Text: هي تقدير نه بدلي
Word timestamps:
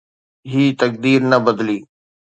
هي 0.51 0.63
تقدير 0.81 1.21
نه 1.31 1.37
بدلي 1.45 1.79